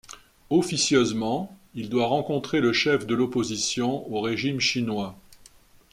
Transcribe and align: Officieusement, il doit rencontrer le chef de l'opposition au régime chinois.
Officieusement, 0.49 1.55
il 1.75 1.87
doit 1.87 2.07
rencontrer 2.07 2.59
le 2.59 2.73
chef 2.73 3.05
de 3.05 3.13
l'opposition 3.13 4.11
au 4.11 4.19
régime 4.19 4.59
chinois. 4.59 5.15